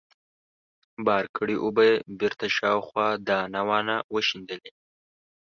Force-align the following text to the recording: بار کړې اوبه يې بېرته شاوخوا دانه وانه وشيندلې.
بار 1.05 1.25
کړې 1.35 1.55
اوبه 1.65 1.83
يې 1.89 1.95
بېرته 2.19 2.45
شاوخوا 2.57 3.07
دانه 3.27 3.61
وانه 3.69 3.95
وشيندلې. 4.13 4.71